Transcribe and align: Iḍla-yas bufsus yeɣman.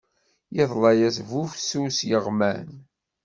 Iḍla-yas 0.61 1.17
bufsus 1.29 1.97
yeɣman. 2.09 2.67